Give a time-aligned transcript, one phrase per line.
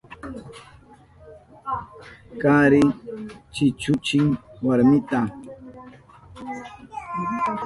[2.41, 2.83] Kari
[3.53, 4.27] chichuchin
[4.65, 5.19] warminta.